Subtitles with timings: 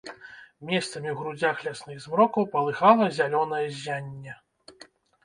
[0.69, 4.33] Месцамі ў грудзях лясных змрокаў палыхала зялёнае ззянне.